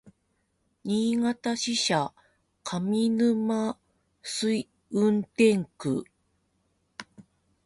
[0.83, 2.11] 新潟支社
[2.63, 3.77] 上沼
[4.23, 6.03] 垂運転区